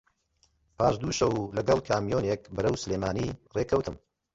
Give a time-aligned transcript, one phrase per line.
[0.77, 3.95] پاش دوو شەو لەگەڵ کامیۆنێک بەرەو سلێمانی ڕێ کەوتم